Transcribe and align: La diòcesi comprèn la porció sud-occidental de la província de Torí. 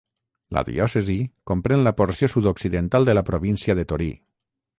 La 0.57 0.61
diòcesi 0.69 1.17
comprèn 1.51 1.83
la 1.89 1.93
porció 1.99 2.31
sud-occidental 2.33 3.07
de 3.11 3.17
la 3.19 3.25
província 3.29 3.79
de 3.83 3.87
Torí. 3.95 4.11